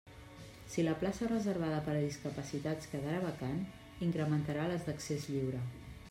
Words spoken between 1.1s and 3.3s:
reservada per a discapacitats quedara